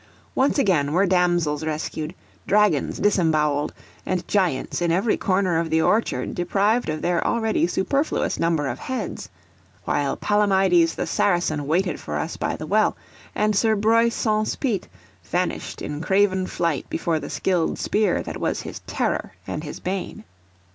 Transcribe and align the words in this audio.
Once 0.33 0.57
again 0.57 0.93
were 0.93 1.05
damsels 1.05 1.63
rescued, 1.63 2.15
dragons 2.47 2.97
disembowelled, 2.97 3.71
and 4.03 4.27
giants, 4.27 4.81
in 4.81 4.91
every 4.91 5.15
corner 5.15 5.59
of 5.59 5.69
the 5.69 5.79
orchard, 5.79 6.33
deprived 6.33 6.89
of 6.89 7.03
their 7.03 7.23
already 7.23 7.67
superfluous 7.67 8.39
number 8.39 8.67
of 8.67 8.79
heads; 8.79 9.29
while 9.85 10.17
Palamides 10.17 10.95
the 10.95 11.05
Saracen 11.05 11.67
waited 11.67 11.99
for 11.99 12.17
us 12.17 12.35
by 12.35 12.55
the 12.55 12.65
well, 12.65 12.97
and 13.35 13.55
Sir 13.55 13.75
Breuse 13.75 14.15
Saunce 14.15 14.55
Pite 14.55 14.87
vanished 15.23 15.83
in 15.83 16.01
craven 16.01 16.47
flight 16.47 16.89
before 16.89 17.19
the 17.19 17.29
skilled 17.29 17.77
spear 17.77 18.23
that 18.23 18.37
was 18.39 18.63
his 18.63 18.79
terror 18.87 19.33
and 19.45 19.63
his 19.63 19.79
bane. 19.79 20.23